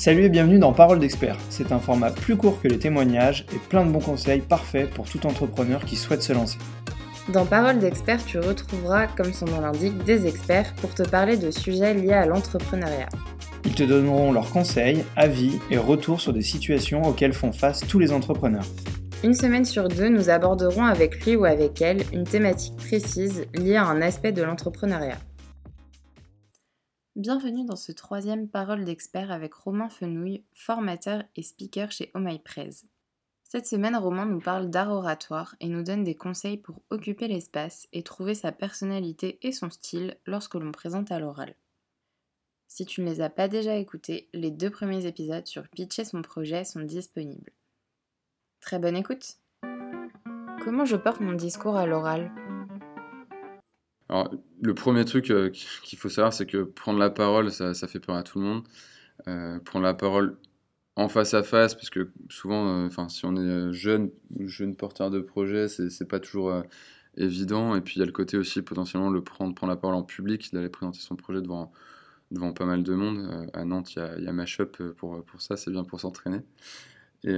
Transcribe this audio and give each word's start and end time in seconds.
Salut 0.00 0.24
et 0.24 0.28
bienvenue 0.30 0.58
dans 0.58 0.72
Parole 0.72 0.98
d'expert. 0.98 1.36
C'est 1.50 1.72
un 1.72 1.78
format 1.78 2.10
plus 2.10 2.34
court 2.34 2.58
que 2.62 2.68
les 2.68 2.78
témoignages 2.78 3.44
et 3.54 3.58
plein 3.58 3.84
de 3.84 3.90
bons 3.90 4.00
conseils 4.00 4.40
parfaits 4.40 4.88
pour 4.88 5.04
tout 5.04 5.26
entrepreneur 5.26 5.84
qui 5.84 5.96
souhaite 5.96 6.22
se 6.22 6.32
lancer. 6.32 6.56
Dans 7.34 7.44
Parole 7.44 7.80
d'expert, 7.80 8.24
tu 8.24 8.38
retrouveras, 8.38 9.08
comme 9.08 9.34
son 9.34 9.44
nom 9.44 9.60
l'indique, 9.60 10.02
des 10.04 10.26
experts 10.26 10.72
pour 10.76 10.94
te 10.94 11.02
parler 11.02 11.36
de 11.36 11.50
sujets 11.50 11.92
liés 11.92 12.14
à 12.14 12.24
l'entrepreneuriat. 12.24 13.10
Ils 13.66 13.74
te 13.74 13.82
donneront 13.82 14.32
leurs 14.32 14.50
conseils, 14.50 15.04
avis 15.16 15.58
et 15.70 15.76
retours 15.76 16.22
sur 16.22 16.32
des 16.32 16.40
situations 16.40 17.02
auxquelles 17.02 17.34
font 17.34 17.52
face 17.52 17.80
tous 17.86 17.98
les 17.98 18.10
entrepreneurs. 18.10 18.64
Une 19.22 19.34
semaine 19.34 19.66
sur 19.66 19.88
deux, 19.88 20.08
nous 20.08 20.30
aborderons 20.30 20.86
avec 20.86 21.26
lui 21.26 21.36
ou 21.36 21.44
avec 21.44 21.82
elle 21.82 22.04
une 22.14 22.24
thématique 22.24 22.78
précise 22.78 23.44
liée 23.52 23.76
à 23.76 23.84
un 23.84 24.00
aspect 24.00 24.32
de 24.32 24.42
l'entrepreneuriat. 24.42 25.18
Bienvenue 27.16 27.64
dans 27.64 27.76
ce 27.76 27.90
troisième 27.90 28.48
Parole 28.48 28.84
d'expert 28.84 29.32
avec 29.32 29.52
Romain 29.52 29.88
Fenouille, 29.88 30.44
formateur 30.54 31.24
et 31.34 31.42
speaker 31.42 31.90
chez 31.90 32.12
Oh. 32.14 32.20
Cette 33.42 33.66
semaine, 33.66 33.96
Romain 33.96 34.26
nous 34.26 34.38
parle 34.38 34.70
d'art 34.70 34.92
oratoire 34.92 35.56
et 35.58 35.66
nous 35.66 35.82
donne 35.82 36.04
des 36.04 36.14
conseils 36.14 36.56
pour 36.56 36.82
occuper 36.88 37.26
l'espace 37.26 37.88
et 37.92 38.04
trouver 38.04 38.36
sa 38.36 38.52
personnalité 38.52 39.40
et 39.42 39.50
son 39.50 39.70
style 39.70 40.18
lorsque 40.24 40.54
l'on 40.54 40.70
présente 40.70 41.10
à 41.10 41.18
l'oral. 41.18 41.56
Si 42.68 42.86
tu 42.86 43.00
ne 43.00 43.10
les 43.10 43.20
as 43.20 43.30
pas 43.30 43.48
déjà 43.48 43.74
écoutés, 43.74 44.28
les 44.32 44.52
deux 44.52 44.70
premiers 44.70 45.04
épisodes 45.06 45.48
sur 45.48 45.68
Pitcher 45.68 46.04
son 46.04 46.22
projet 46.22 46.62
sont 46.62 46.80
disponibles. 46.80 47.52
Très 48.60 48.78
bonne 48.78 48.96
écoute. 48.96 49.38
Comment 50.62 50.84
je 50.84 50.96
porte 50.96 51.20
mon 51.20 51.32
discours 51.32 51.76
à 51.76 51.86
l'oral? 51.86 52.30
Alors, 54.10 54.34
le 54.60 54.74
premier 54.74 55.04
truc 55.04 55.30
euh, 55.30 55.50
qu'il 55.50 55.96
faut 55.96 56.08
savoir, 56.08 56.32
c'est 56.32 56.44
que 56.44 56.64
prendre 56.64 56.98
la 56.98 57.10
parole, 57.10 57.52
ça, 57.52 57.74
fait 57.86 58.00
peur 58.00 58.16
à 58.16 58.24
tout 58.24 58.40
le 58.40 58.44
monde. 58.44 58.64
Euh, 59.28 59.60
prendre 59.60 59.84
la 59.84 59.94
parole 59.94 60.36
en 60.96 61.08
face 61.08 61.32
à 61.32 61.44
face, 61.44 61.76
parce 61.76 61.90
que 61.90 62.10
souvent, 62.28 62.86
euh, 62.86 63.08
si 63.08 63.24
on 63.24 63.36
est 63.36 63.72
jeune 63.72 64.10
jeune 64.40 64.74
porteur 64.74 65.10
de 65.10 65.20
projet, 65.20 65.68
c'est 65.68 66.08
pas 66.08 66.18
toujours 66.18 66.64
évident. 67.16 67.76
Et 67.76 67.82
puis 67.82 67.96
il 67.96 67.98
y 68.00 68.02
a 68.02 68.06
le 68.06 68.12
côté 68.12 68.36
aussi 68.36 68.62
potentiellement 68.62 69.10
le 69.10 69.22
prendre, 69.22 69.54
prendre 69.54 69.72
la 69.72 69.76
parole 69.76 69.94
en 69.94 70.02
public, 70.02 70.52
d'aller 70.52 70.68
présenter 70.70 70.98
son 70.98 71.14
projet 71.14 71.40
devant, 71.40 71.72
devant 72.32 72.52
pas 72.52 72.66
mal 72.66 72.82
de 72.82 72.94
monde. 72.94 73.48
À 73.54 73.64
Nantes, 73.64 73.94
il 73.94 74.00
y 74.00 74.02
a, 74.02 74.18
y 74.18 74.26
a 74.26 74.32
Mashup 74.32 74.76
pour, 74.96 75.24
pour 75.24 75.40
ça, 75.40 75.56
c'est 75.56 75.70
bien 75.70 75.84
pour 75.84 76.00
s'entraîner. 76.00 76.40
Et 77.22 77.36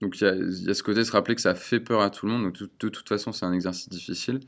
donc 0.00 0.18
il 0.20 0.24
y, 0.24 0.70
a, 0.70 0.74
ce 0.74 0.82
côté, 0.82 1.04
se 1.04 1.12
rappeler 1.12 1.34
que 1.34 1.42
ça 1.42 1.54
fait 1.54 1.80
peur 1.80 2.00
à 2.00 2.10
tout 2.10 2.26
le 2.26 2.32
monde. 2.32 2.44
Donc 2.44 2.58
de, 2.58 2.70
de 2.80 2.88
toute 2.88 3.08
façon, 3.08 3.32
c'est 3.32 3.44
un 3.44 3.52
exercice 3.52 3.88
difficile. 3.88 4.40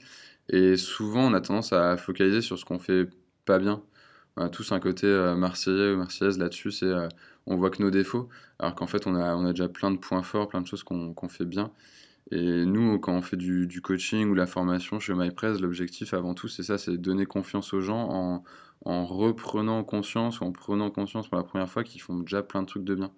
Et 0.49 0.77
souvent, 0.77 1.31
on 1.31 1.35
a 1.35 1.41
tendance 1.41 1.73
à 1.73 1.97
focaliser 1.97 2.41
sur 2.43 2.59
ce 2.59 2.65
qu'on 2.65 2.79
fait 2.79 3.09
pas 3.45 3.59
bien. 3.59 3.83
On 4.37 4.45
a 4.45 4.49
tous 4.49 4.73
un 4.73 4.81
côté 4.81 5.07
euh, 5.07 5.35
marseillais 5.37 5.93
ou 5.93 5.99
marseillaise 5.99 6.39
là-dessus, 6.39 6.73
c'est 6.73 6.87
euh, 6.87 7.09
on 7.47 7.57
voit 7.57 7.71
que 7.71 7.83
nos 7.83 7.91
défauts, 7.91 8.29
alors 8.59 8.75
qu'en 8.75 8.87
fait, 8.87 9.07
on 9.07 9.15
a, 9.15 9.35
on 9.37 9.45
a 9.45 9.51
déjà 9.53 9.69
plein 9.69 9.91
de 9.91 9.99
points 9.99 10.23
forts, 10.23 10.49
plein 10.49 10.61
de 10.63 10.67
choses 10.67 10.83
qu'on 10.85 11.15
qu 11.15 11.29
fait 11.29 11.45
bien. 11.45 11.73
Et 12.31 12.65
nous, 12.67 12.99
quand 12.99 13.13
on 13.15 13.23
fait 13.23 13.37
du, 13.37 13.83
coaching 13.83 14.31
ou 14.31 14.35
la 14.35 14.47
formation 14.47 15.01
chez 15.01 15.15
MyPress, 15.15 15.61
l'objectif 15.61 16.15
avant 16.15 16.35
tout, 16.35 16.49
c'est 16.49 16.63
ça, 16.63 16.79
c'est 16.79 16.97
donner 16.97 17.27
confiance 17.27 17.75
aux 17.75 17.81
gens 17.83 18.09
en, 18.11 18.45
en, 18.87 19.05
reprenant 19.05 19.85
conscience 19.85 20.41
ou 20.41 20.45
en 20.45 20.53
prenant 20.53 20.91
conscience 20.91 21.29
pour 21.29 21.37
la 21.39 21.45
première 21.45 21.69
fois 21.69 21.85
qu'ils 21.85 22.01
font 22.01 22.19
déjà 22.21 22.43
plein 22.43 22.63
de 22.63 22.67
trucs 22.69 22.85
de 22.85 22.95
bien. 22.95 23.13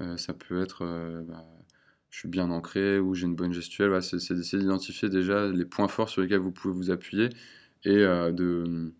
Euh, 0.00 0.16
ça 0.16 0.34
peut 0.34 0.62
être 0.62 0.84
bah, 1.26 1.44
je 2.10 2.18
suis 2.18 2.28
bien 2.28 2.50
ancré 2.50 2.98
ou 2.98 3.14
j'ai 3.14 3.26
une 3.26 3.36
bonne 3.36 3.52
gestuelle. 3.52 4.02
C'est 4.02 4.34
d'essayer 4.34 4.62
d'identifier 4.62 5.08
déjà 5.08 5.48
les 5.48 5.64
points 5.64 5.88
forts 5.88 6.08
sur 6.08 6.22
lesquels 6.22 6.40
vous 6.40 6.52
pouvez 6.52 6.74
vous 6.74 6.90
appuyer 6.90 7.30
et 7.84 7.96
euh, 7.98 8.32
de, 8.32 8.92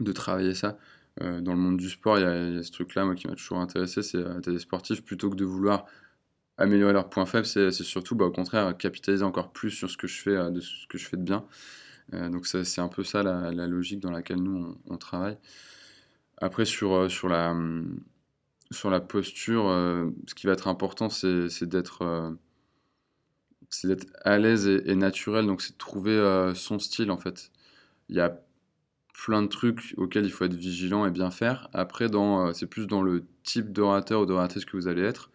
de 0.00 0.12
travailler 0.12 0.54
ça. 0.54 0.78
Euh, 1.22 1.40
dans 1.40 1.52
le 1.52 1.58
monde 1.58 1.76
du 1.76 1.88
sport, 1.88 2.18
il 2.18 2.22
y 2.22 2.58
a, 2.58 2.62
ce 2.62 2.70
truc-là 2.70 3.12
qui 3.14 3.26
m'a 3.26 3.34
toujours 3.34 3.58
intéressé, 3.58 4.02
c'est 4.02 4.18
euh, 4.18 4.40
des 4.40 4.58
sportifs, 4.58 5.04
plutôt 5.04 5.30
que 5.30 5.36
de 5.36 5.44
vouloir 5.44 5.86
améliorer 6.58 6.92
leurs 6.92 7.08
points 7.08 7.26
faibles, 7.26 7.46
c'est 7.46 7.70
surtout 7.72 8.14
bah, 8.14 8.26
au 8.26 8.30
contraire 8.32 8.76
capitaliser 8.76 9.24
encore 9.24 9.52
plus 9.52 9.70
sur 9.70 9.90
ce 9.90 9.96
que 9.96 10.06
je 10.06 10.20
fais, 10.20 10.36
euh, 10.36 10.50
de 10.50 10.60
ce 10.60 10.86
que 10.88 10.98
je 10.98 11.06
fais 11.06 11.16
de 11.16 11.22
bien. 11.22 11.44
Donc 12.12 12.46
c'est 12.46 12.80
un 12.80 12.88
peu 12.88 13.04
ça 13.04 13.22
la, 13.22 13.66
logique 13.66 14.00
dans 14.00 14.10
laquelle 14.10 14.38
nous 14.38 14.78
on, 14.88 14.94
on 14.94 14.96
travaille. 14.96 15.36
Après 16.38 16.64
sur, 16.64 17.10
sur 17.10 17.28
la 17.28 17.54
sur 18.70 18.90
la 18.90 19.00
posture, 19.00 19.68
euh, 19.68 20.10
ce 20.26 20.34
qui 20.34 20.46
va 20.46 20.52
être 20.52 20.68
important, 20.68 21.08
c'est 21.08 21.64
d'être 21.64 22.02
euh, 22.02 22.30
d'être 23.84 24.06
à 24.24 24.38
l'aise 24.38 24.66
et, 24.66 24.94
naturel. 24.94 25.46
Donc, 25.46 25.62
c'est 25.62 25.72
de 25.72 25.78
trouver 25.78 26.12
euh, 26.12 26.54
son 26.54 26.78
style, 26.78 27.10
en 27.10 27.18
fait. 27.18 27.50
Il 28.08 28.16
y 28.16 28.20
a 28.20 28.40
plein 29.14 29.42
de 29.42 29.48
trucs 29.48 29.94
auxquels 29.96 30.24
il 30.24 30.30
faut 30.30 30.44
être 30.44 30.54
vigilant 30.54 31.06
et 31.06 31.10
bien 31.10 31.30
faire. 31.30 31.68
Après, 31.72 32.08
dans, 32.08 32.52
c'est 32.54 32.66
plus 32.66 32.86
dans 32.86 33.02
le 33.02 33.24
type 33.42 33.72
d'orateur 33.72 34.22
ou 34.22 34.26
d'oratrice 34.26 34.64
que 34.64 34.76
vous 34.76 34.88
allez 34.88 35.02
être. 35.02 35.30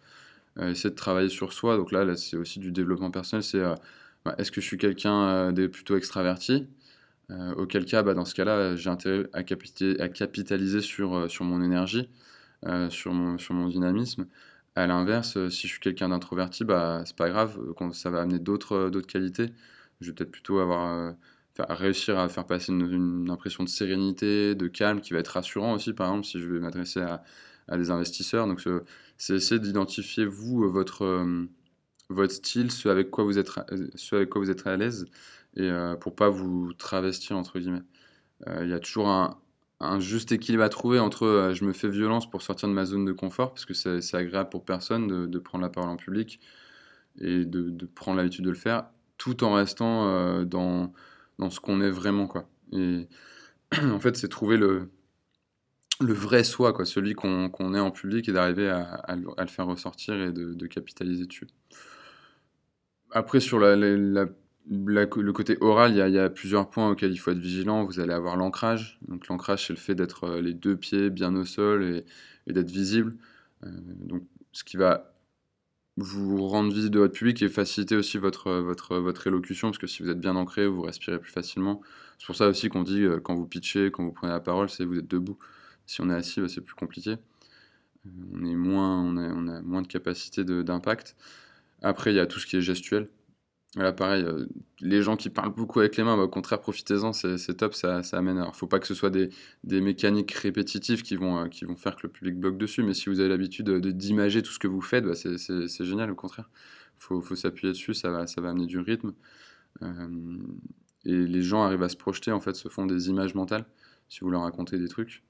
essayer 0.60 0.90
de 0.90 0.94
travailler 0.96 1.28
sur 1.28 1.52
soi. 1.52 1.76
Donc 1.76 1.92
là, 1.92 2.04
là 2.04 2.16
c'est 2.16 2.36
aussi 2.36 2.60
du 2.60 2.72
développement 2.72 3.10
personnel. 3.10 3.42
C'est 3.44 3.62
bah, 4.24 4.34
est-ce 4.38 4.50
que 4.52 4.60
je 4.60 4.66
suis 4.66 4.78
quelqu'un 4.78 5.52
de 5.52 5.66
plutôt 5.66 5.96
extraverti 5.96 6.66
Auquel 7.56 7.84
cas, 7.84 8.02
bah, 8.02 8.14
dans 8.14 8.24
ce 8.24 8.34
cas-là, 8.34 8.76
j'ai 8.76 8.90
intérêt 8.90 9.26
à, 9.32 9.42
capitaliser, 9.44 10.00
à 10.00 10.08
capitaliser 10.08 10.80
sur, 10.80 11.30
sur 11.30 11.44
mon 11.44 11.62
énergie. 11.62 12.08
Euh, 12.66 12.88
sur, 12.88 13.12
mon, 13.12 13.36
sur 13.36 13.52
mon 13.54 13.68
dynamisme. 13.68 14.26
À 14.74 14.86
l'inverse, 14.86 15.36
euh, 15.36 15.50
si 15.50 15.66
je 15.66 15.72
suis 15.72 15.80
quelqu'un 15.80 16.08
d'introverti, 16.08 16.64
bah, 16.64 17.02
c'est 17.04 17.16
pas 17.16 17.28
grave, 17.28 17.58
euh, 17.60 17.92
ça 17.92 18.08
va 18.08 18.22
amener 18.22 18.38
d'autres 18.38 18.88
qualités. 19.02 19.50
Je 20.00 20.08
vais 20.08 20.14
peut-être 20.14 20.30
plutôt 20.30 20.58
avoir, 20.60 21.14
réussir 21.58 22.18
à 22.18 22.28
faire 22.28 22.46
passer 22.46 22.72
une, 22.72 23.28
impression 23.30 23.64
de 23.64 23.68
sérénité, 23.68 24.54
de 24.54 24.66
calme, 24.68 25.00
qui 25.02 25.12
va 25.12 25.18
être 25.20 25.28
rassurant 25.28 25.74
aussi, 25.74 25.92
par 25.92 26.08
exemple, 26.08 26.26
si 26.26 26.40
je 26.40 26.48
vais 26.48 26.58
m'adresser 26.60 27.00
à, 27.00 27.22
à, 27.68 27.76
des 27.76 27.90
investisseurs. 27.90 28.46
Donc, 28.46 28.62
c'est 29.18 29.34
essayer 29.34 29.60
d'identifier, 29.60 30.24
vous, 30.26 30.68
votre, 30.70 31.26
votre 32.08 32.32
style, 32.32 32.70
ce 32.70 32.88
avec 32.88 33.10
quoi 33.10 33.24
vous 33.24 33.38
êtes, 33.38 33.50
ce 33.94 34.16
avec 34.16 34.30
quoi 34.30 34.40
vous 34.40 34.50
êtes 34.50 34.66
à 34.66 34.76
l'aise, 34.76 35.06
et 35.56 35.70
euh, 35.70 35.96
pour 35.96 36.16
pas 36.16 36.28
vous 36.30 36.72
travestir, 36.74 37.36
entre 37.36 37.58
guillemets. 37.58 37.82
Il 38.60 38.68
y 38.68 38.74
a 38.74 38.80
toujours 38.80 39.08
un, 39.08 39.38
un 39.84 40.00
juste 40.00 40.32
équilibre 40.32 40.64
à 40.64 40.68
trouver 40.68 40.98
entre 40.98 41.26
euh, 41.26 41.54
je 41.54 41.64
me 41.64 41.72
fais 41.72 41.88
violence 41.88 42.28
pour 42.28 42.42
sortir 42.42 42.68
de 42.68 42.74
ma 42.74 42.84
zone 42.84 43.04
de 43.04 43.12
confort, 43.12 43.50
parce 43.50 43.64
que 43.64 43.74
c'est 43.74 44.16
agréable 44.16 44.50
pour 44.50 44.64
personne 44.64 45.06
de, 45.06 45.26
de, 45.26 45.38
prendre 45.38 45.62
la 45.62 45.70
parole 45.70 45.90
en 45.90 45.96
public 45.96 46.40
et 47.20 47.44
de, 47.44 47.86
prendre 47.86 48.16
l'habitude 48.18 48.44
de 48.44 48.50
le 48.50 48.56
faire, 48.56 48.86
tout 49.18 49.44
en 49.44 49.54
restant 49.54 50.08
euh, 50.08 50.44
dans, 50.44 50.92
dans 51.38 51.50
ce 51.50 51.60
qu'on 51.60 51.80
est 51.80 51.90
vraiment. 51.90 52.26
Quoi. 52.26 52.48
Et 52.72 53.08
en 53.82 54.00
fait, 54.00 54.16
c'est 54.16 54.28
trouver 54.28 54.56
le, 54.56 54.90
le 56.00 56.12
vrai 56.12 56.44
soi, 56.44 56.72
quoi, 56.72 56.84
celui 56.84 57.14
qu'on 57.14 57.48
qu 57.50 57.62
est 57.62 57.80
en 57.80 57.90
public 57.90 58.28
et 58.28 58.32
d'arriver 58.32 58.68
à, 58.68 59.16
le 59.16 59.46
faire 59.46 59.66
ressortir 59.66 60.14
et 60.14 60.32
de, 60.32 60.66
capitaliser 60.66 61.26
dessus. 61.26 61.46
Après, 63.10 63.40
sur 63.40 63.60
la 63.60 64.26
le 64.70 65.32
côté 65.32 65.58
oral, 65.60 65.92
il 65.92 65.96
y, 65.96 66.18
a, 66.18 66.30
plusieurs 66.30 66.70
points 66.70 66.90
auxquels 66.90 67.12
il 67.12 67.18
faut 67.18 67.30
être 67.30 67.38
vigilant. 67.38 67.84
Vous 67.84 68.00
allez 68.00 68.12
avoir 68.12 68.36
l'ancrage. 68.36 68.98
Donc 69.08 69.28
l'ancrage, 69.28 69.66
c'est 69.66 69.72
le 69.72 69.78
fait 69.78 69.94
d'être 69.94 70.24
euh, 70.24 70.40
les 70.40 70.54
deux 70.54 70.76
pieds 70.76 71.10
bien 71.10 71.34
au 71.36 71.44
sol 71.44 71.84
et, 71.84 72.04
et 72.46 72.52
d'être 72.52 72.70
visible. 72.70 73.16
Euh, 73.64 73.68
donc 74.00 74.22
ce 74.52 74.64
qui 74.64 74.76
va 74.76 75.14
vous 75.96 76.48
rendre 76.48 76.72
visible 76.72 76.94
de 76.94 76.98
votre 77.00 77.14
public 77.14 77.40
et 77.42 77.48
faciliter 77.48 77.94
aussi 77.94 78.18
votre, 78.18 78.50
votre, 78.52 78.96
votre 78.96 79.26
élocution, 79.26 79.68
parce 79.68 79.78
que 79.78 79.86
si 79.86 80.02
vous 80.02 80.10
êtes 80.10 80.18
bien 80.18 80.34
ancré, 80.34 80.66
vous 80.66 80.82
respirez 80.82 81.18
plus 81.20 81.30
facilement. 81.30 81.80
C'est 82.18 82.26
pour 82.26 82.36
ça 82.36 82.48
aussi 82.48 82.68
qu'on 82.68 82.82
dit, 82.82 83.02
euh, 83.02 83.20
quand 83.20 83.34
vous 83.34 83.46
pitchez, 83.46 83.90
quand 83.90 84.02
vous 84.02 84.12
prenez 84.12 84.32
la 84.32 84.40
parole, 84.40 84.68
c'est 84.68 84.84
vous 84.84 84.98
êtes 84.98 85.08
debout. 85.08 85.38
Si 85.86 86.00
on 86.00 86.10
est 86.10 86.14
assis, 86.14 86.40
bah, 86.40 86.48
c'est 86.48 86.62
plus 86.62 86.74
compliqué. 86.74 87.16
On, 88.34 88.44
est 88.44 88.54
moins, 88.54 89.00
on, 89.00 89.16
a, 89.16 89.28
on 89.32 89.46
a 89.48 89.62
moins 89.62 89.82
de 89.82 89.88
capacité 89.88 90.44
d'impact. 90.44 91.16
Après, 91.82 92.12
il 92.12 92.16
y 92.16 92.20
a 92.20 92.26
tout 92.26 92.38
ce 92.38 92.46
qui 92.46 92.56
est 92.56 92.62
gestuel. 92.62 93.08
Voilà, 93.74 93.92
pareil, 93.92 94.22
euh, 94.22 94.46
les 94.80 95.02
gens 95.02 95.16
qui 95.16 95.30
parlent 95.30 95.52
beaucoup 95.52 95.80
avec 95.80 95.96
les 95.96 96.04
mains, 96.04 96.16
bah, 96.16 96.22
au 96.22 96.28
contraire, 96.28 96.60
profitez-en, 96.60 97.12
c'est 97.12 97.56
top, 97.56 97.74
ça, 97.74 98.04
ça 98.04 98.18
amène. 98.18 98.38
Alors, 98.38 98.54
faut 98.54 98.68
pas 98.68 98.78
que 98.78 98.86
ce 98.86 98.94
soit 98.94 99.10
des, 99.10 99.30
des 99.64 99.80
mécaniques 99.80 100.30
répétitives 100.30 101.02
qui 101.02 101.16
vont, 101.16 101.38
euh, 101.44 101.48
qui 101.48 101.64
vont 101.64 101.74
faire 101.74 101.96
que 101.96 102.02
le 102.04 102.12
public 102.12 102.38
bloque 102.38 102.56
dessus, 102.56 102.84
mais 102.84 102.94
si 102.94 103.08
vous 103.08 103.18
avez 103.18 103.28
l'habitude 103.28 103.68
d'imager 103.70 104.42
tout 104.42 104.52
ce 104.52 104.60
que 104.60 104.68
vous 104.68 104.80
faites, 104.80 105.04
bah, 105.04 105.14
c'est 105.14 105.84
génial, 105.84 106.10
au 106.10 106.14
contraire. 106.14 106.50
Faut, 106.98 107.20
faut 107.20 107.34
s'appuyer 107.34 107.72
dessus, 107.72 107.94
ça 107.94 108.10
va, 108.10 108.28
ça 108.28 108.40
va 108.40 108.50
amener 108.50 108.66
du 108.66 108.78
rythme. 108.78 109.12
Euh, 109.82 110.38
et 111.04 111.26
les 111.26 111.42
gens 111.42 111.64
arrivent 111.64 111.82
à 111.82 111.88
se 111.88 111.96
projeter, 111.96 112.30
en 112.30 112.40
fait, 112.40 112.54
se 112.54 112.68
font 112.68 112.86
des 112.86 113.08
images 113.08 113.34
mentales, 113.34 113.66
si 114.08 114.20
vous 114.20 114.30
leur 114.30 114.42
racontez 114.42 114.78
des 114.78 114.88
trucs. 114.88 115.24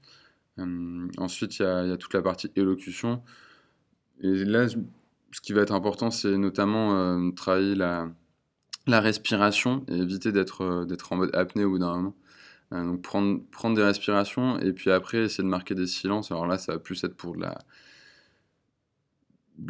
Euh, 0.58 1.08
ensuite, 1.16 1.58
il 1.58 1.62
y 1.62 1.66
a, 1.66 1.86
y 1.86 1.92
a, 1.92 1.96
toute 1.96 2.14
la 2.14 2.22
partie 2.22 2.50
élocution. 2.56 3.22
Et 4.20 4.44
là, 4.44 4.68
ce 4.68 5.40
qui 5.40 5.52
va 5.52 5.62
être 5.62 5.72
important, 5.72 6.10
c'est 6.10 6.36
notamment 6.36 6.96
euh, 6.96 7.30
travailler 7.32 7.74
la 7.74 8.12
la 8.86 9.00
respiration 9.00 9.84
et 9.88 9.96
éviter 9.96 10.32
d'être 10.32 10.62
euh, 10.62 10.84
d'être 10.84 11.12
en 11.12 11.16
mode 11.16 11.34
apnée 11.34 11.64
au 11.64 11.70
bout 11.70 11.78
d'un 11.78 11.96
moment. 11.96 12.14
Euh, 12.72 12.84
donc 12.84 13.02
prendre, 13.02 13.40
prendre 13.50 13.76
des 13.76 13.82
respirations 13.82 14.58
et 14.58 14.72
puis 14.72 14.90
après 14.90 15.18
essayer 15.24 15.44
de 15.44 15.48
marquer 15.48 15.74
des 15.74 15.86
silences. 15.86 16.30
Alors 16.30 16.46
là, 16.46 16.58
ça 16.58 16.72
va 16.72 16.78
plus 16.78 17.02
être 17.04 17.16
pour 17.16 17.36
de 17.36 17.42
la, 17.42 17.58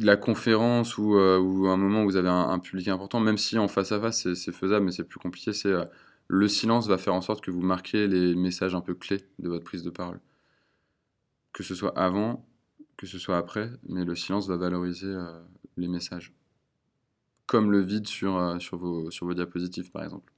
la 0.01 0.17
conférence 0.17 0.99
ou, 0.99 1.17
euh, 1.17 1.39
ou 1.39 1.69
un 1.69 1.77
moment 1.77 2.03
où 2.03 2.07
vous 2.07 2.17
avez 2.17 2.29
un, 2.29 2.59
public 2.59 2.89
important, 2.89 3.21
même 3.21 3.39
si 3.39 3.59
en 3.59 3.69
face 3.69 3.93
à 3.93 4.01
face 4.01 4.33
c'est 4.35 4.53
faisable, 4.53 4.87
mais 4.87 4.93
c'est 4.93 5.05
plus 5.05 5.21
compliqué. 5.21 5.53
C'est 5.53 5.73
le 6.29 6.49
silence 6.49 6.89
va 6.89 6.99
faire 6.99 7.15
en 7.15 7.21
sorte 7.21 7.45
que 7.45 7.51
vous 7.51 7.61
marquez 7.63 8.09
les 8.09 8.35
messages 8.35 8.75
un 8.75 8.81
peu 8.81 8.95
clés 8.95 9.25
de 9.39 9.49
votre 9.49 9.65
prise 9.65 9.83
de 9.83 9.91
parole. 9.91 10.21
que 11.53 11.63
ce 11.63 11.75
soit 11.75 11.97
avant, 11.99 12.47
que 12.97 13.07
ce 13.07 13.19
soit 13.19 13.37
après, 13.39 13.71
mais 13.89 14.05
le 14.05 14.15
silence 14.17 14.49
va 14.49 14.57
valoriser 14.57 15.15
les 15.77 15.89
messages. 15.89 16.33
Comme 17.47 17.71
le 17.71 17.81
vide 17.81 18.07
sur, 18.07 18.57
sur, 18.61 18.79
vos, 18.79 19.35
diapositives, 19.35 19.91
par 19.91 20.05
exemple. 20.05 20.33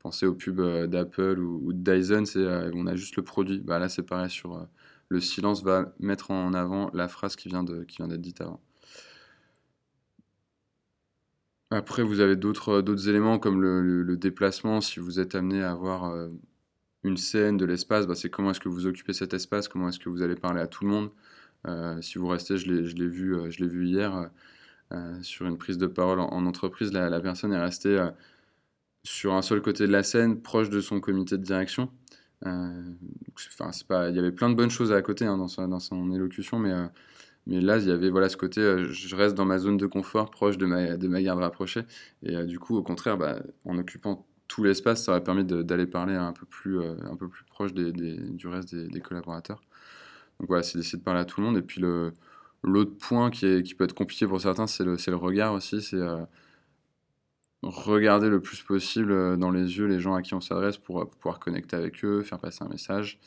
Pensez 0.00 0.26
aux 0.26 0.34
pubs 0.34 0.86
d'Apple 0.86 1.38
ou, 1.38 1.72
de 1.72 1.78
Dyson, 1.78 2.24
c'est, 2.24 2.44
on 2.74 2.86
a 2.86 2.96
juste 2.96 3.16
le 3.16 3.22
produit. 3.22 3.60
Bah, 3.60 3.78
là, 3.78 3.88
c'est 3.88 4.02
pareil 4.02 4.30
sur 4.30 4.66
le 5.12 5.20
silence 5.20 5.62
va 5.62 5.92
mettre 6.00 6.30
en 6.30 6.54
avant 6.54 6.90
la 6.94 7.06
phrase 7.06 7.36
qui 7.36 7.48
vient, 7.48 7.62
d'être 7.62 8.20
dite 8.20 8.40
avant. 8.40 8.60
Après, 11.70 12.02
vous 12.02 12.20
avez 12.20 12.34
d'autres, 12.34 13.08
éléments 13.08 13.38
comme 13.38 13.60
le, 13.60 14.16
déplacement. 14.16 14.80
Si 14.80 15.00
vous 15.00 15.20
êtes 15.20 15.34
amené 15.34 15.62
à 15.62 15.72
avoir 15.72 16.06
euh, 16.06 16.28
une 17.04 17.18
scène 17.18 17.58
de 17.58 17.66
l'espace, 17.66 18.06
bah, 18.06 18.14
c'est 18.14 18.30
comment 18.30 18.52
est-ce 18.52 18.60
que 18.60 18.70
vous 18.70 18.86
occupez 18.86 19.12
cet 19.12 19.34
espace, 19.34 19.68
comment 19.68 19.90
est-ce 19.90 19.98
que 19.98 20.08
vous 20.08 20.22
allez 20.22 20.34
parler 20.34 20.62
à 20.62 20.66
tout 20.66 20.84
le 20.84 20.90
monde. 20.90 21.10
Euh, 21.66 22.00
si 22.00 22.18
vous 22.18 22.28
restez, 22.28 22.54
euh, 22.54 22.56
je 22.56 22.96
l'ai 22.96 23.68
vu 23.68 23.86
hier 23.86 24.30
sur 25.22 25.46
une 25.46 25.58
prise 25.58 25.78
de 25.78 25.86
parole 25.86 26.20
en, 26.20 26.46
entreprise, 26.46 26.92
la, 26.92 27.20
personne 27.20 27.52
est 27.52 27.60
restée 27.60 28.04
sur 29.04 29.34
un 29.34 29.42
seul 29.42 29.62
côté 29.62 29.86
de 29.86 29.92
la 29.92 30.02
scène, 30.02 30.40
proche 30.40 30.70
de 30.70 30.80
son 30.80 31.00
comité 31.00 31.38
de 31.38 31.42
direction. 31.42 31.90
Enfin, 32.44 33.72
c'est 33.72 33.86
pas, 33.86 34.10
il 34.10 34.16
y 34.16 34.18
avait 34.18 34.32
plein 34.32 34.50
de 34.50 34.54
bonnes 34.54 34.70
choses 34.70 34.92
à 34.92 35.00
côté 35.02 35.24
hein, 35.24 35.38
dans, 35.38 35.48
son, 35.48 35.68
dans 35.68 35.80
son 35.80 36.12
élocution, 36.12 36.58
mais 36.58 36.72
mais 37.46 37.60
là, 37.60 37.78
il 37.78 37.88
y 37.88 37.90
avait 37.90 38.10
voilà, 38.10 38.28
ce 38.28 38.36
côté, 38.36 38.60
euh, 38.60 38.86
je 38.92 39.16
reste 39.16 39.34
dans 39.34 39.44
ma 39.44 39.58
zone 39.58 39.76
de 39.76 39.86
confort, 39.86 40.30
proche 40.30 40.58
de 40.58 40.66
ma, 40.66 40.96
de 40.96 41.08
ma 41.08 41.20
garde 41.22 41.40
rapprochée. 41.40 41.82
Et 42.22 42.36
euh, 42.36 42.44
du 42.44 42.58
coup, 42.58 42.76
au 42.76 42.82
contraire, 42.82 43.18
bah, 43.18 43.40
en 43.64 43.78
occupant 43.78 44.26
tout 44.46 44.62
l'espace, 44.62 45.04
ça 45.04 45.12
aurait 45.12 45.24
permis 45.24 45.44
d'aller 45.44 45.86
parler 45.86 46.14
un 46.14 46.32
peu 46.32 46.46
plus, 46.46 46.78
euh, 46.78 46.94
un 47.10 47.16
peu 47.16 47.28
plus 47.28 47.44
proche 47.44 47.72
des, 47.74 47.90
du 47.92 48.46
reste 48.46 48.74
des, 48.74 49.00
collaborateurs. 49.00 49.60
Donc 50.38 50.48
voilà, 50.48 50.62
c'est 50.62 50.78
d'essayer 50.78 50.98
de 50.98 51.04
parler 51.04 51.20
à 51.20 51.24
tout 51.24 51.40
le 51.40 51.46
monde. 51.46 51.56
Et 51.56 51.62
puis 51.62 51.80
l'autre 52.62 52.96
point 52.96 53.30
qui, 53.30 53.74
peut 53.76 53.84
être 53.84 53.94
compliqué 53.94 54.26
pour 54.26 54.40
certains, 54.40 54.66
c'est 54.66 54.84
le, 54.84 55.16
regard 55.16 55.54
aussi. 55.54 55.82
C'est 55.82 56.00
regarder 57.62 58.28
le 58.28 58.40
plus 58.40 58.62
possible 58.62 59.38
dans 59.38 59.50
les 59.50 59.78
yeux 59.78 59.86
les 59.86 60.00
gens 60.00 60.14
à 60.14 60.22
qui 60.22 60.34
on 60.34 60.40
s'adresse 60.40 60.78
pour 60.78 61.08
pouvoir 61.10 61.38
connecter 61.38 61.76
avec 61.76 62.04
eux, 62.04 62.22
faire 62.22 62.38
passer 62.38 62.64
un 62.64 62.68
message. 62.68 63.20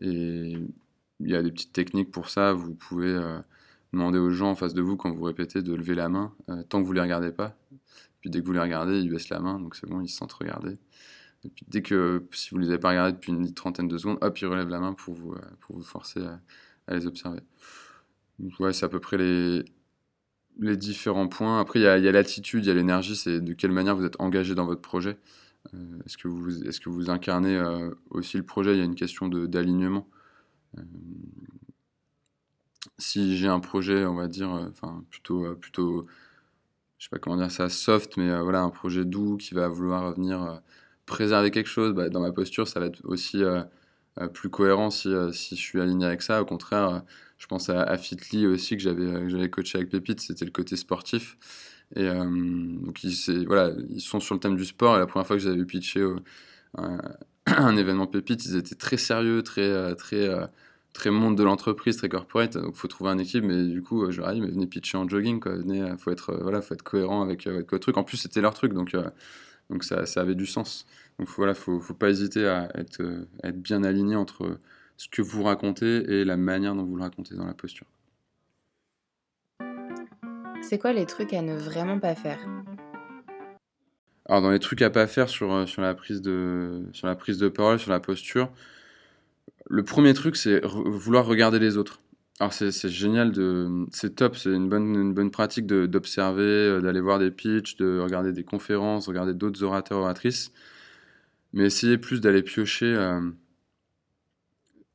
Et 0.00 0.56
il 1.20 1.30
y 1.30 1.34
a 1.34 1.42
des 1.42 1.50
petites 1.50 1.72
techniques 1.72 2.10
pour 2.10 2.28
ça. 2.28 2.52
Vous 2.52 2.74
pouvez 2.74 3.08
euh, 3.08 3.38
demander 3.92 4.18
aux 4.18 4.30
gens 4.30 4.50
en 4.50 4.54
face 4.54 4.74
de 4.74 4.82
vous, 4.82 4.96
quand 4.96 5.10
vous 5.10 5.24
répétez, 5.24 5.62
de 5.62 5.74
lever 5.74 5.94
la 5.94 6.08
main, 6.08 6.34
euh, 6.48 6.62
tant 6.62 6.80
que 6.80 6.86
vous 6.86 6.92
ne 6.92 6.96
les 6.96 7.02
regardez 7.02 7.32
pas. 7.32 7.56
Puis 8.20 8.30
dès 8.30 8.40
que 8.40 8.46
vous 8.46 8.52
les 8.52 8.60
regardez, 8.60 9.00
ils 9.00 9.10
baissent 9.10 9.28
la 9.30 9.40
main, 9.40 9.58
donc 9.58 9.76
c'est 9.76 9.88
bon, 9.88 10.00
ils 10.00 10.08
se 10.08 10.16
sentent 10.16 10.32
regardés. 10.32 10.78
Et 11.44 11.48
puis 11.48 11.64
dès 11.68 11.82
que, 11.82 12.26
si 12.32 12.50
vous 12.50 12.58
ne 12.58 12.62
les 12.62 12.70
avez 12.70 12.78
pas 12.78 12.90
regardés 12.90 13.12
depuis 13.12 13.32
une 13.32 13.52
trentaine 13.54 13.88
de 13.88 13.98
secondes, 13.98 14.18
hop, 14.20 14.38
ils 14.38 14.46
relèvent 14.46 14.68
la 14.68 14.80
main 14.80 14.92
euh, 14.92 14.94
pour 15.60 15.76
vous 15.76 15.84
forcer 15.84 16.20
à, 16.86 16.94
les 16.94 17.06
observer. 17.06 17.40
Ouais, 18.60 18.72
c'est 18.72 18.84
à 18.84 18.88
peu 18.88 19.00
près 19.00 19.16
les, 19.18 19.64
les 20.58 20.76
différents 20.76 21.28
points. 21.28 21.60
Après, 21.60 21.80
il 21.80 21.82
y 21.82 21.86
a, 21.86 21.98
l'attitude, 22.12 22.64
il 22.64 22.68
y 22.68 22.70
a 22.70 22.74
l'énergie, 22.74 23.16
c'est 23.16 23.40
de 23.40 23.52
quelle 23.54 23.72
manière 23.72 23.96
vous 23.96 24.04
êtes 24.04 24.20
engagé 24.20 24.54
dans 24.54 24.66
votre 24.66 24.82
projet. 24.82 25.18
est-ce, 26.04 26.18
que 26.18 26.28
vous, 26.28 26.64
est-ce 26.64 26.80
que 26.80 26.90
vous 26.90 27.10
incarnez 27.10 27.62
aussi 28.10 28.36
le 28.36 28.44
projet? 28.44 28.74
Il 28.74 28.78
y 28.78 28.82
a 28.82 28.84
une 28.84 28.94
question 28.94 29.28
d'alignement. 29.28 30.08
Euh, 30.78 30.82
si 32.98 33.36
j'ai 33.36 33.48
un 33.48 33.60
projet, 33.60 34.04
on 34.06 34.14
va 34.14 34.28
dire, 34.28 34.52
euh, 34.54 34.68
enfin 34.70 35.04
plutôt, 35.10 35.44
euh, 35.44 35.54
plutôt, 35.54 36.06
je 36.98 37.04
sais 37.04 37.10
pas 37.10 37.18
comment 37.18 37.36
dire 37.36 37.50
ça, 37.50 37.68
soft, 37.68 38.16
mais 38.16 38.40
voilà, 38.40 38.62
un 38.62 38.70
projet 38.70 39.04
doux 39.04 39.36
qui 39.36 39.54
va 39.54 39.68
vouloir 39.68 40.14
venir 40.14 40.62
préserver 41.06 41.50
quelque 41.50 41.68
chose, 41.68 41.94
bah, 41.94 42.08
dans 42.08 42.20
ma 42.20 42.32
posture, 42.32 42.68
ça 42.68 42.80
va 42.80 42.86
être 42.86 43.00
aussi 43.04 43.42
plus 44.32 44.48
cohérent 44.50 44.90
si, 44.90 45.12
si, 45.32 45.56
je 45.56 45.60
suis 45.60 45.80
aligné 45.80 46.06
avec 46.06 46.22
ça. 46.22 46.40
Au 46.42 46.44
contraire, 46.44 47.02
je 47.38 47.46
pense 47.46 47.68
à, 47.70 47.82
à 47.82 47.98
Fitly 47.98 48.46
aussi 48.46 48.76
que 48.76 48.82
j'avais 48.82 49.50
coaché 49.50 49.78
avec 49.78 49.90
Pépite, 49.90 50.20
c'était 50.20 50.44
le 50.44 50.50
côté 50.50 50.76
sportif. 50.76 51.36
Et 51.94 52.08
donc 52.08 53.04
ils, 53.04 53.46
voilà, 53.46 53.72
ils 53.90 54.00
sont 54.00 54.20
sur 54.20 54.34
le 54.34 54.40
thème 54.40 54.56
du 54.56 54.64
sport. 54.64 54.98
La 54.98 55.06
première 55.06 55.26
fois 55.26 55.36
que 55.36 55.42
j'avais 55.42 55.64
pitché 55.64 56.04
un 57.46 57.76
événement 57.76 58.06
Pépite, 58.06 58.44
ils 58.46 58.56
étaient 58.56 58.74
très 58.74 58.96
sérieux, 58.96 59.42
très 59.42 59.94
très 59.96 60.28
très 60.96 61.10
monde 61.10 61.36
de 61.36 61.44
l'entreprise, 61.44 61.96
très 61.98 62.08
corporate, 62.08 62.56
donc 62.56 62.74
faut 62.74 62.88
trouver 62.88 63.10
un 63.10 63.18
équipe, 63.18 63.44
mais 63.44 63.64
du 63.64 63.82
coup, 63.82 64.04
euh, 64.04 64.10
je 64.10 64.20
leur 64.20 64.30
ai 64.30 64.34
dit, 64.34 64.40
mais 64.40 64.48
venez 64.48 64.66
pitcher 64.66 64.96
en 64.96 65.08
jogging, 65.08 65.40
quoi, 65.40 65.54
venez, 65.56 65.82
euh, 65.82 65.96
faut 65.98 66.10
être, 66.10 66.30
euh, 66.30 66.38
voilà, 66.42 66.62
faut 66.62 66.74
être 66.74 66.82
cohérent 66.82 67.22
avec, 67.22 67.46
votre 67.46 67.78
truc. 67.78 67.96
En 67.98 68.04
plus, 68.04 68.16
c'était 68.16 68.40
leur 68.40 68.54
truc, 68.54 68.72
donc, 68.72 68.96
donc 69.70 69.84
ça, 69.84 70.06
ça, 70.06 70.20
avait 70.20 70.34
du 70.34 70.46
sens. 70.46 70.86
Donc 71.18 71.28
voilà, 71.28 71.54
faut, 71.54 71.80
faut 71.80 71.94
pas 71.94 72.10
hésiter 72.10 72.46
à 72.46 72.70
être, 72.74 73.02
à 73.42 73.48
être 73.48 73.60
bien 73.60 73.84
aligné 73.84 74.16
entre 74.16 74.58
ce 74.96 75.08
que 75.08 75.22
vous 75.22 75.42
racontez 75.42 76.20
et 76.20 76.24
la 76.24 76.36
manière 76.36 76.74
dont 76.74 76.84
vous 76.84 76.96
le 76.96 77.02
racontez 77.02 77.34
dans 77.34 77.46
la 77.46 77.54
posture. 77.54 77.86
C'est 80.62 80.78
quoi 80.78 80.92
les 80.92 81.06
trucs 81.06 81.32
à 81.32 81.42
ne 81.42 81.56
vraiment 81.56 81.98
pas 81.98 82.14
faire? 82.14 82.38
Alors 84.28 84.42
dans 84.42 84.50
les 84.50 84.58
trucs 84.58 84.82
à 84.82 84.90
pas 84.90 85.06
faire 85.06 85.28
sur, 85.28 85.68
sur, 85.68 85.82
la, 85.82 85.94
prise 85.94 86.20
de, 86.20 86.84
sur 86.92 87.06
la 87.06 87.14
prise 87.14 87.38
de 87.38 87.48
parole, 87.48 87.78
sur 87.78 87.92
la 87.92 88.00
posture, 88.00 88.50
le 89.68 89.84
premier 89.84 90.14
truc, 90.14 90.36
c'est 90.36 90.64
vouloir 90.64 91.26
regarder 91.26 91.58
les 91.58 91.76
autres. 91.76 92.00
Alors 92.38 92.52
c'est 92.52 92.70
génial, 92.90 93.32
de, 93.32 93.86
c'est 93.92 94.16
top, 94.16 94.36
c'est 94.36 94.52
une 94.52 94.68
bonne, 94.68 94.94
une 94.94 95.14
bonne 95.14 95.30
pratique 95.30 95.66
d'observer, 95.66 96.42
euh, 96.42 96.80
d'aller 96.82 97.00
voir 97.00 97.18
des 97.18 97.30
pitchs, 97.30 97.76
de 97.76 97.98
regarder 97.98 98.32
des 98.32 98.44
conférences, 98.44 99.08
regarder 99.08 99.32
d'autres 99.32 99.62
orateurs, 99.62 99.98
oratrices. 99.98 100.52
Mais 101.54 101.64
essayez 101.66 101.98
plus 101.98 102.20
d'aller 102.20 102.42
piocher 102.42 102.94
euh, 102.94 103.20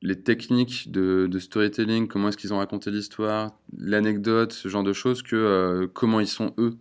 les 0.04 0.22
techniques 0.22 0.92
de, 0.92 1.30
storytelling, 1.40 2.08
comment 2.08 2.30
est-ce 2.30 2.38
qu'ils 2.38 2.54
ont 2.54 2.60
raconté 2.60 2.92
l'histoire, 2.92 3.58
l'anecdote, 3.78 4.54
ce 4.54 4.68
genre 4.70 4.84
de 4.84 4.94
choses, 4.94 5.24
que 5.24 5.36
euh, 5.36 5.88
comment 5.92 6.20
ils 6.20 6.28
sont 6.28 6.54
eux. 6.60 6.78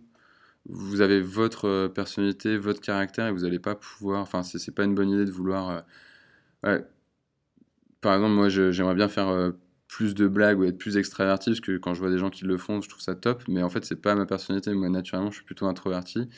Vous 0.69 1.01
avez 1.01 1.21
votre 1.21 1.87
personnalité, 1.87 2.57
votre 2.57 2.81
caractère, 2.81 3.27
et 3.27 3.31
vous 3.31 3.41
n'allez 3.41 3.59
pas 3.59 3.75
pouvoir. 3.75 4.21
Enfin, 4.21 4.43
c'est 4.43 4.75
pas 4.75 4.83
une 4.85 4.95
bonne 4.95 5.09
idée 5.09 5.25
de 5.25 5.31
vouloir 5.31 5.83
par 8.01 8.15
exemple, 8.15 8.33
moi, 8.33 8.49
j'aimerais 8.49 8.95
bien 8.95 9.07
faire 9.07 9.53
plus 9.91 10.15
de 10.15 10.25
blagues 10.27 10.57
ou 10.57 10.63
être 10.63 10.77
plus 10.77 10.95
extraverti, 10.95 11.49
parce 11.51 11.59
que 11.59 11.77
quand 11.77 11.93
je 11.93 11.99
vois 11.99 12.09
des 12.09 12.17
gens 12.17 12.29
qui 12.29 12.45
le 12.45 12.57
font, 12.57 12.81
je 12.81 12.87
trouve 12.87 13.01
ça 13.01 13.13
top. 13.13 13.43
Mais 13.49 13.61
en 13.61 13.69
fait, 13.69 13.83
c'est 13.83 14.01
pas 14.01 14.15
ma 14.15 14.25
personnalité. 14.25 14.73
Moi, 14.73 14.89
naturellement, 14.89 15.31
je 15.31 15.35
suis 15.35 15.45
plutôt 15.45 15.67
introverti. 15.67 16.29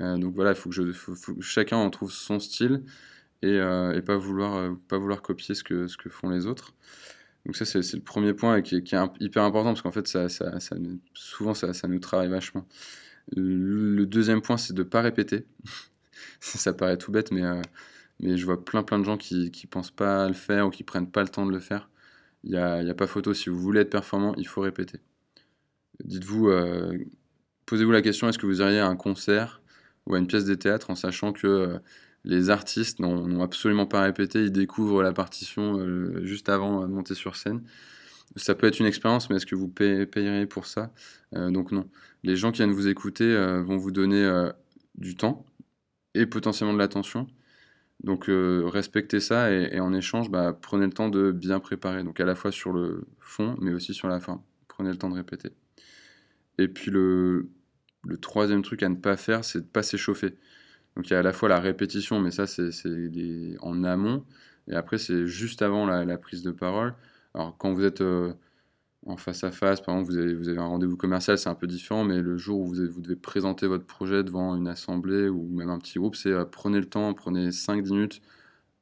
Euh, 0.00 0.16
donc 0.18 0.34
voilà, 0.36 0.52
il 0.52 0.56
faut 0.56 0.70
que, 0.70 0.92
chacun 1.40 1.78
en 1.78 1.90
trouve 1.90 2.12
son 2.12 2.38
style 2.38 2.84
et, 3.42 3.58
euh, 3.58 4.00
pas, 4.02 4.16
vouloir, 4.16 4.76
pas 4.88 4.98
vouloir 4.98 5.20
copier 5.20 5.56
ce 5.56 5.64
que, 5.64 5.88
ce 5.88 5.96
que 5.96 6.08
font 6.08 6.30
les 6.30 6.46
autres. 6.46 6.74
Donc 7.44 7.56
ça, 7.56 7.64
c'est 7.64 7.80
le 7.92 8.02
premier 8.02 8.34
point 8.34 8.62
qui, 8.62 8.76
est 8.76 8.94
hyper 9.20 9.42
important, 9.42 9.70
parce 9.70 9.82
qu'en 9.82 9.90
fait, 9.90 10.06
ça, 10.06 10.28
ça, 10.28 10.52
souvent, 11.12 11.54
ça, 11.54 11.74
ça, 11.74 11.88
nous 11.88 11.98
travaille 11.98 12.28
vachement. 12.28 12.68
Le 13.36 14.04
deuxième 14.06 14.42
point, 14.42 14.56
c'est 14.56 14.74
de 14.74 14.84
ne 14.84 14.88
pas 14.88 15.02
répéter. 15.02 15.44
ça 16.40 16.72
paraît 16.72 16.98
tout 16.98 17.10
bête, 17.10 17.32
mais 17.32 17.42
mais 18.20 18.36
je 18.36 18.44
vois 18.44 18.64
plein 18.64 18.84
plein 18.84 19.00
de 19.00 19.04
gens 19.04 19.16
qui 19.16 19.50
ne 19.50 19.68
pensent 19.68 19.90
pas 19.90 20.24
à 20.24 20.28
le 20.28 20.34
faire 20.34 20.68
ou 20.68 20.70
qui 20.70 20.84
prennent 20.84 21.10
pas 21.10 21.22
le 21.22 21.28
temps 21.28 21.46
de 21.46 21.52
le 21.52 21.58
faire. 21.58 21.88
Il 22.44 22.50
n'y 22.50 22.56
a, 22.56 22.82
y 22.82 22.90
a, 22.90 22.94
pas 22.94 23.06
photo, 23.06 23.34
si 23.34 23.50
vous 23.50 23.58
voulez 23.58 23.80
être 23.80 23.90
performant, 23.90 24.34
il 24.36 24.46
faut 24.46 24.60
répéter. 24.60 25.00
Dites-vous, 26.04 26.48
euh, 26.48 26.98
posez-vous 27.66 27.92
la 27.92 28.02
question, 28.02 28.28
est-ce 28.28 28.38
que 28.38 28.46
vous 28.46 28.60
iriez 28.60 28.80
à 28.80 28.86
un 28.86 28.96
concert 28.96 29.62
ou 30.06 30.14
à 30.14 30.18
une 30.18 30.26
pièce 30.26 30.44
de 30.44 30.54
théâtre 30.54 30.90
en 30.90 30.94
sachant 30.96 31.32
que 31.32 31.46
euh, 31.46 31.78
les 32.24 32.50
artistes 32.50 32.98
n'ont 33.00 33.42
absolument 33.42 33.86
pas 33.86 34.02
répété, 34.02 34.44
ils 34.44 34.52
découvrent 34.52 35.02
la 35.02 35.12
partition 35.12 35.78
euh, 35.78 36.24
juste 36.24 36.48
avant 36.48 36.82
de 36.82 36.86
monter 36.86 37.14
sur 37.14 37.36
scène. 37.36 37.62
Ça 38.36 38.54
peut 38.54 38.66
être 38.66 38.80
une 38.80 38.86
expérience, 38.86 39.28
mais 39.28 39.36
est-ce 39.36 39.46
que 39.46 39.54
vous 39.54 39.68
payeriez 39.68 40.46
pour 40.46 40.66
ça? 40.66 40.90
Donc 41.32 41.70
non. 41.70 41.86
Les 42.22 42.34
gens 42.34 42.50
qui 42.50 42.58
viennent 42.58 42.72
vous 42.72 42.88
écouter 42.88 43.36
vont 43.62 43.76
vous 43.76 43.90
donner 43.90 44.50
du 44.94 45.16
temps 45.16 45.44
et 46.14 46.24
potentiellement 46.24 46.72
de 46.72 46.78
l'attention 46.78 47.26
donc 48.04 48.28
euh, 48.28 48.64
respectez 48.66 49.20
ça 49.20 49.50
et, 49.52 49.78
en 49.80 49.92
échange, 49.92 50.30
bah, 50.30 50.56
prenez 50.60 50.86
le 50.86 50.92
temps 50.92 51.08
de 51.08 51.30
bien 51.30 51.60
préparer. 51.60 52.02
Donc 52.02 52.18
à 52.20 52.24
la 52.24 52.34
fois 52.34 52.50
sur 52.50 52.72
le 52.72 53.06
fond, 53.20 53.56
mais 53.60 53.72
aussi 53.72 53.94
sur 53.94 54.08
la 54.08 54.20
fin. 54.20 54.42
Prenez 54.68 54.90
le 54.90 54.96
temps 54.96 55.10
de 55.10 55.14
répéter. 55.14 55.50
Et 56.58 56.68
puis 56.68 56.90
le, 56.90 57.48
troisième 58.20 58.62
truc 58.62 58.82
à 58.82 58.88
ne 58.88 58.96
pas 58.96 59.16
faire, 59.16 59.44
c'est 59.44 59.60
de 59.60 59.64
ne 59.64 59.68
pas 59.70 59.82
s'échauffer. 59.82 60.36
Donc 60.96 61.08
il 61.08 61.12
y 61.12 61.16
a 61.16 61.20
à 61.20 61.22
la 61.22 61.32
fois 61.32 61.48
la 61.48 61.60
répétition, 61.60 62.20
mais 62.20 62.30
ça 62.30 62.46
c'est 62.46 62.70
en 63.60 63.84
amont. 63.84 64.24
Et 64.68 64.74
après 64.74 64.98
c'est 64.98 65.26
juste 65.26 65.62
avant 65.62 65.86
la, 65.86 66.18
prise 66.18 66.42
de 66.42 66.50
parole. 66.50 66.94
Alors 67.34 67.56
quand 67.58 67.72
vous 67.72 67.84
êtes... 67.84 68.00
Euh, 68.00 68.32
en 69.06 69.16
face 69.16 69.44
à 69.44 69.50
face. 69.50 69.80
Par 69.80 69.96
exemple, 69.96 70.12
vous 70.12 70.18
avez, 70.18 70.34
vous 70.34 70.48
avez 70.48 70.58
un 70.58 70.66
rendez-vous 70.66 70.96
commercial, 70.96 71.38
c'est 71.38 71.48
un 71.48 71.54
peu 71.54 71.66
différent, 71.66 72.04
mais 72.04 72.20
le 72.20 72.36
jour 72.36 72.60
où 72.60 72.66
vous, 72.66 72.88
vous, 72.88 73.00
devez 73.00 73.16
présenter 73.16 73.66
votre 73.66 73.84
projet 73.84 74.22
devant 74.22 74.54
une 74.54 74.68
assemblée 74.68 75.28
ou 75.28 75.48
même 75.48 75.70
un 75.70 75.78
petit 75.78 75.98
groupe, 75.98 76.16
c'est 76.16 76.30
euh, 76.30 76.44
prenez 76.44 76.78
le 76.78 76.86
temps, 76.86 77.12
prenez 77.14 77.50
5-10 77.50 77.92
minutes 77.92 78.22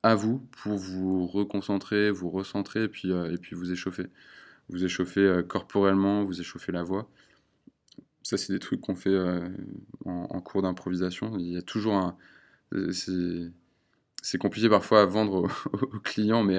à 0.03 0.15
vous 0.15 0.39
pour 0.63 0.77
vous 0.77 1.27
reconcentrer, 1.27 2.11
vous 2.11 2.31
recentrer 2.31 2.85
et 2.85 2.89
puis, 2.89 3.13
euh, 3.13 3.33
et 3.33 3.39
puis 3.39 3.57
vous 3.57 3.73
échauffer. 3.73 4.07
Vous 4.69 4.85
échauffez 4.85 5.21
euh, 5.21 5.43
corporellement, 5.43 6.25
vous 6.25 6.41
échauffez 6.41 6.73
la 6.73 6.83
voix. 6.83 7.09
Ça, 8.23 8.37
c'est 8.37 8.53
des 8.53 8.59
trucs 8.59 8.81
qu'on 8.81 8.95
fait 8.95 9.17
en, 10.05 10.41
cours 10.43 10.63
d'improvisation. 10.63 11.37
Il 11.39 11.53
y 11.53 11.57
a 11.57 11.63
toujours 11.63 11.95
un. 11.95 12.17
Compliqué 14.39 14.69
parfois 14.69 15.03
à 15.03 15.07
vendre 15.07 15.49
aux, 15.73 15.99
clients, 16.05 16.43
mais 16.43 16.59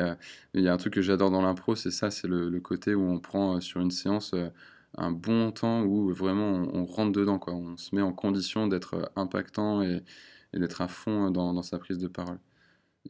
il 0.53 0.61
y 0.61 0.67
a 0.67 0.73
un 0.73 0.77
truc 0.77 0.93
que 0.93 1.01
j'adore 1.01 1.31
dans 1.31 1.41
l'impro, 1.41 1.75
c'est 1.75 1.91
ça, 1.91 2.11
c'est 2.11 2.27
le, 2.27 2.59
côté 2.59 2.95
où 2.95 3.03
on 3.03 3.19
prend 3.19 3.61
sur 3.61 3.81
une 3.81 3.91
séance 3.91 4.33
un 4.97 5.11
bon 5.11 5.51
temps 5.51 5.83
où 5.83 6.13
vraiment 6.13 6.51
on, 6.73 6.85
rentre 6.85 7.11
dedans, 7.11 7.39
quoi. 7.39 7.53
On 7.53 7.77
se 7.77 7.95
met 7.95 8.01
en 8.01 8.13
condition 8.13 8.67
d'être 8.67 9.11
impactant 9.15 9.81
et, 9.81 10.03
d'être 10.53 10.81
à 10.81 10.87
fond 10.87 11.31
dans, 11.31 11.61
sa 11.61 11.79
prise 11.79 11.97
de 11.97 12.07
parole. 12.07 12.39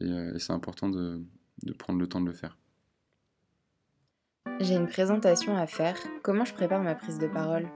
Et, 0.00 0.38
c'est 0.38 0.52
important 0.52 0.88
de, 0.88 1.20
de 1.62 1.72
prendre 1.72 1.98
le 1.98 2.06
temps 2.06 2.20
de 2.20 2.26
le 2.26 2.32
faire. 2.32 2.56
J'ai 4.60 4.74
une 4.74 4.86
présentation 4.86 5.56
à 5.56 5.66
faire. 5.66 5.96
Comment 6.22 6.44
je 6.44 6.54
prépare 6.54 6.82
ma 6.82 6.94
prise 6.94 7.18
de 7.18 7.26
parole? 7.26 7.68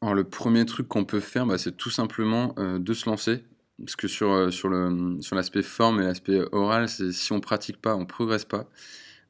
Alors, 0.00 0.14
le 0.14 0.24
premier 0.24 0.64
truc 0.64 0.88
qu'on 0.88 1.04
peut 1.04 1.20
faire, 1.20 1.44
bah, 1.44 1.58
c'est 1.58 1.76
tout 1.76 1.90
simplement 1.90 2.54
de 2.56 2.92
se 2.94 3.08
lancer 3.08 3.44
parce 3.80 3.96
que 3.96 4.08
sur, 4.08 4.30
euh, 4.30 4.50
sur, 4.50 4.68
le, 4.68 5.20
sur 5.20 5.36
l'aspect 5.36 5.62
forme 5.62 6.00
et 6.00 6.04
l'aspect 6.04 6.40
oral, 6.52 6.88
c'est 6.88 7.12
si 7.12 7.32
on 7.32 7.40
pratique 7.40 7.80
pas, 7.80 7.96
on 7.96 8.06
progresse 8.06 8.44
pas. 8.44 8.68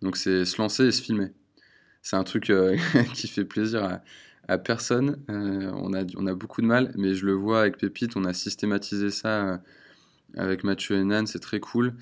Donc 0.03 0.17
c'est 0.17 0.45
se 0.45 0.61
lancer 0.61 0.87
et 0.87 0.93
se 0.93 1.03
filmer. 1.03 1.29
C'est 2.03 2.17
un 2.17 2.25
truc 2.25 2.51
euh, 2.51 2.77
qui 3.15 3.29
fait 3.29 3.45
plaisir 3.45 3.85
à, 3.85 4.03
à 4.49 4.59
personne. 4.59 5.19
Euh, 5.31 5.71
on, 5.75 5.93
a, 5.95 6.05
on 6.17 6.27
a 6.27 6.35
beaucoup 6.35 6.63
de 6.63 6.67
mal, 6.67 6.93
mais 6.97 7.15
je 7.15 7.27
le 7.27 7.33
vois 7.33 7.61
avec 7.61 7.79
Pépite, 7.79 8.17
on 8.17 8.25
a 8.25 8.33
systématisé 8.33 9.11
ça 9.11 9.61
avec 10.37 10.63
Mathieu 10.63 10.97
et 10.97 11.05
Nan, 11.05 11.27
c'est 11.27 11.41
très 11.41 11.59
cool. 11.59 11.95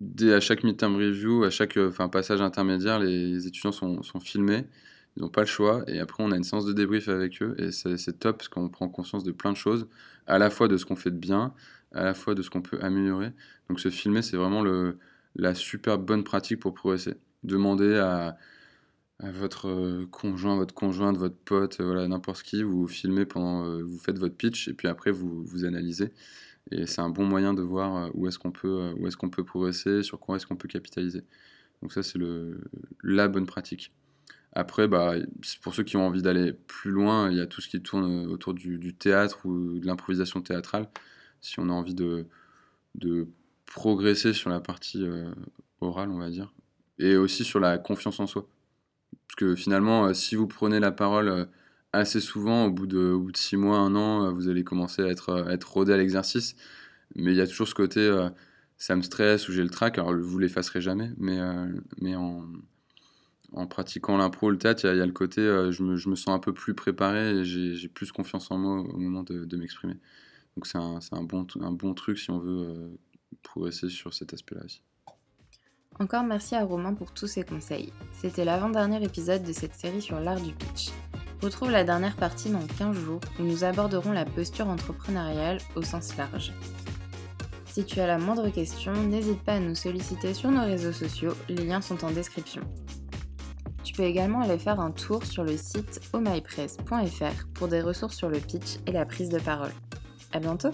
dès 0.00 0.34
à 0.34 0.40
chaque 0.40 0.62
midterm 0.62 0.96
review, 0.96 1.44
à 1.44 1.50
chaque 1.50 1.78
enfin, 1.78 2.08
passage 2.08 2.42
intermédiaire, 2.42 2.98
les 2.98 3.46
étudiants 3.46 3.72
sont, 3.72 4.02
sont 4.02 4.20
filmés. 4.20 4.64
Ils 5.16 5.22
n'ont 5.22 5.28
pas 5.28 5.42
le 5.42 5.46
choix. 5.46 5.84
Et 5.88 5.98
après, 5.98 6.22
on 6.22 6.30
a 6.32 6.36
une 6.36 6.44
séance 6.44 6.66
de 6.66 6.72
débrief 6.72 7.08
avec 7.08 7.42
eux. 7.42 7.54
Et 7.58 7.72
c'est 7.72 8.18
top 8.18 8.38
parce 8.38 8.48
qu'on 8.48 8.68
prend 8.68 8.88
conscience 8.88 9.24
de 9.24 9.32
plein 9.32 9.52
de 9.52 9.56
choses, 9.56 9.88
à 10.26 10.38
la 10.38 10.50
fois 10.50 10.68
de 10.68 10.76
ce 10.76 10.84
qu'on 10.84 10.96
fait 10.96 11.10
de 11.10 11.18
bien, 11.18 11.54
à 11.92 12.04
la 12.04 12.14
fois 12.14 12.34
de 12.34 12.42
ce 12.42 12.50
qu'on 12.50 12.62
peut 12.62 12.78
améliorer. 12.82 13.32
Donc, 13.68 13.80
se 13.80 13.90
filmer, 13.90 14.22
c'est 14.22 14.36
vraiment 14.36 14.64
la 15.34 15.54
super 15.54 15.98
bonne 15.98 16.24
pratique 16.24 16.60
pour 16.60 16.74
progresser. 16.74 17.14
Demandez 17.44 17.94
à, 17.96 18.36
votre 19.20 20.04
conjoint, 20.10 20.56
votre 20.56 20.74
conjointe, 20.74 21.16
votre 21.16 21.36
pote, 21.36 21.80
voilà, 21.80 22.06
n'importe 22.06 22.42
qui, 22.42 22.62
vous 22.62 22.86
filmez 22.86 23.24
pendant, 23.24 23.64
euh, 23.64 23.82
vous 23.82 23.98
faites 23.98 24.18
votre 24.18 24.34
pitch 24.36 24.68
et 24.68 24.74
puis 24.74 24.88
après 24.88 25.10
vous, 25.10 25.42
vous 25.42 25.64
analysez. 25.64 26.12
Et 26.70 26.86
c'est 26.86 27.00
un 27.00 27.08
bon 27.10 27.24
moyen 27.24 27.54
de 27.54 27.62
voir 27.62 27.96
euh, 27.96 28.10
où 28.14 28.26
est-ce 28.26 28.38
qu'on 28.38 28.50
peut, 28.50 28.68
euh, 28.68 28.94
où 28.98 29.06
est-ce 29.06 29.16
qu'on 29.16 29.30
peut 29.30 29.44
progresser, 29.44 30.02
sur 30.02 30.18
quoi 30.20 30.36
est-ce 30.36 30.46
qu'on 30.46 30.56
peut 30.56 30.68
capitaliser. 30.68 31.22
Donc 31.80 31.92
ça, 31.92 32.02
c'est 32.02 32.18
la 33.02 33.28
bonne 33.28 33.46
pratique. 33.46 33.92
Après, 34.56 34.88
bah, 34.88 35.16
pour 35.60 35.74
ceux 35.74 35.82
qui 35.82 35.98
ont 35.98 36.06
envie 36.06 36.22
d'aller 36.22 36.54
plus 36.54 36.90
loin, 36.90 37.30
il 37.30 37.36
y 37.36 37.42
a 37.42 37.46
tout 37.46 37.60
ce 37.60 37.68
qui 37.68 37.82
tourne 37.82 38.24
euh, 38.24 38.30
autour 38.30 38.54
du, 38.54 38.94
théâtre 38.94 39.44
ou 39.44 39.78
de 39.78 39.86
l'improvisation 39.86 40.40
théâtrale. 40.40 40.88
Si 41.42 41.60
on 41.60 41.68
a 41.68 41.72
envie 41.72 41.94
de, 41.94 42.26
de 42.94 43.28
progresser 43.66 44.32
sur 44.32 44.48
la 44.48 44.60
partie 44.60 45.04
euh, 45.04 45.30
orale, 45.82 46.08
on 46.10 46.18
va 46.18 46.30
dire, 46.30 46.54
et 46.98 47.18
aussi 47.18 47.44
sur 47.44 47.60
la 47.60 47.76
confiance 47.76 48.18
en 48.18 48.26
soi. 48.26 48.48
Parce 49.28 49.36
que 49.36 49.54
finalement, 49.56 50.06
euh, 50.06 50.14
si 50.14 50.36
vous 50.36 50.46
prenez 50.46 50.80
la 50.80 50.90
parole 50.90 51.48
assez 51.92 52.20
souvent, 52.20 52.64
au 52.64 52.70
bout 52.70 52.86
de, 52.86 53.20
six 53.34 53.58
mois, 53.58 53.76
un 53.76 53.94
an, 53.94 54.32
vous 54.32 54.48
allez 54.48 54.64
commencer 54.64 55.02
à 55.02 55.08
être, 55.08 55.50
être 55.50 55.70
rodé 55.70 55.92
à 55.92 55.98
l'exercice. 55.98 56.56
Mais 57.14 57.32
il 57.32 57.36
y 57.36 57.42
a 57.42 57.46
toujours 57.46 57.68
ce 57.68 57.74
côté, 57.74 58.10
ça 58.78 58.96
me 58.96 59.02
stresse 59.02 59.50
ou 59.50 59.52
j'ai 59.52 59.62
le 59.62 59.70
trac. 59.70 59.98
Alors, 59.98 60.14
vous 60.14 60.38
l'effacerez 60.38 60.80
jamais, 60.80 61.12
mais, 61.18 61.38
mais 62.00 62.16
en 62.16 62.46
en 63.56 63.66
pratiquant 63.66 64.16
l'impro, 64.18 64.50
le 64.50 64.58
théâtre, 64.58 64.84
il 64.84 64.96
y, 64.96 65.00
a 65.00 65.06
le 65.06 65.12
côté, 65.12 65.40
euh, 65.40 65.72
je, 65.72 65.82
me, 65.82 65.96
sens 66.14 66.28
un 66.28 66.38
peu 66.38 66.52
plus 66.52 66.74
préparé 66.74 67.38
et 67.38 67.44
j'ai 67.44 67.88
plus 67.88 68.12
confiance 68.12 68.50
en 68.50 68.58
moi 68.58 68.80
au 68.80 68.98
moment 68.98 69.22
de, 69.22 69.56
m'exprimer. 69.56 69.94
Donc 70.56 70.66
c'est 70.66 70.78
un, 70.78 71.00
un, 71.12 71.22
bon, 71.22 71.46
un 71.60 71.72
bon 71.72 71.94
truc 71.94 72.18
si 72.18 72.30
on 72.30 72.38
veut 72.38 72.68
euh, 72.68 72.88
progresser 73.42 73.88
sur 73.88 74.12
cet 74.14 74.34
aspect-là 74.34 74.62
aussi. 74.64 74.82
Encore 75.98 76.24
merci 76.24 76.54
à 76.54 76.64
Romain 76.64 76.92
pour 76.92 77.12
tous 77.12 77.26
ses 77.26 77.42
conseils. 77.42 77.92
C'était 78.12 78.44
l'avant-dernier 78.44 79.02
épisode 79.02 79.42
de 79.42 79.52
cette 79.52 79.74
série 79.74 80.02
sur 80.02 80.20
l'art 80.20 80.40
du 80.40 80.52
pitch. 80.52 80.90
Retrouve 81.42 81.70
la 81.70 81.84
dernière 81.84 82.16
partie 82.16 82.50
dans 82.50 82.66
15 82.78 82.96
jours 82.96 83.20
où 83.40 83.42
nous 83.42 83.64
aborderons 83.64 84.12
la 84.12 84.26
posture 84.26 84.68
entrepreneuriale 84.68 85.58
au 85.74 85.82
sens 85.82 86.14
large. 86.18 86.52
Si 87.66 87.84
tu 87.84 88.00
as 88.00 88.06
la 88.06 88.18
moindre 88.18 88.48
question, 88.50 88.92
n'hésite 88.92 89.42
pas 89.42 89.54
à 89.54 89.60
nous 89.60 89.74
solliciter 89.74 90.34
sur 90.34 90.50
nos 90.50 90.64
réseaux 90.64 90.92
sociaux, 90.92 91.32
les 91.48 91.64
liens 91.64 91.82
sont 91.82 92.04
en 92.04 92.10
description. 92.10 92.62
Tu 93.86 93.92
peux 93.92 94.02
également 94.02 94.40
aller 94.40 94.58
faire 94.58 94.80
un 94.80 94.90
tour 94.90 95.24
sur 95.24 95.44
le 95.44 95.56
site 95.56 96.00
omypress.fr 96.12 97.46
pour 97.54 97.68
des 97.68 97.80
ressources 97.80 98.16
sur 98.16 98.28
le 98.28 98.40
pitch 98.40 98.78
et 98.84 98.90
la 98.90 99.06
prise 99.06 99.28
de 99.28 99.38
parole. 99.38 99.70
À 100.32 100.40
bientôt! 100.40 100.72